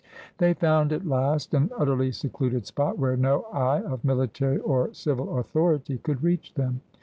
They 0.39 0.55
found 0.55 0.91
at 0.91 1.05
last 1.05 1.53
an 1.53 1.69
utterly 1.77 2.11
secluded 2.11 2.65
spot, 2.65 2.97
where 2.97 3.15
no 3.15 3.43
eye 3.53 3.81
of 3.83 4.03
military 4.03 4.57
or 4.57 4.91
civil 4.95 5.37
authority 5.37 5.99
could 5.99 6.23
reach 6.23 6.55
them. 6.55 6.81